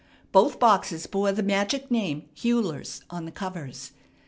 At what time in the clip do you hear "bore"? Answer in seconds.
1.05-1.31